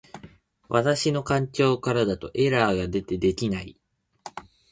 [0.67, 3.77] 私の環境からだとエラーが出て出来ない